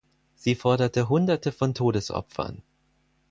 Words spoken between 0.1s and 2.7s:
Sie forderte Hunderte von Todesopfern.